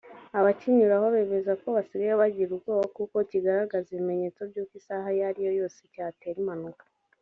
Abakinyuraho 0.39 1.05
bemeza 1.15 1.51
ko 1.61 1.67
basigaye 1.75 2.13
bagira 2.21 2.49
ubwoba 2.53 2.85
kuko 2.97 3.15
kigaragaza 3.29 3.87
ibimenyetso 3.91 4.41
by’uko 4.49 4.73
isaha 4.81 5.07
iyo 5.15 5.23
ari 5.29 5.41
yo 5.47 5.51
yose 5.59 5.79
cyatera 5.93 6.37
impanuka 6.43 6.83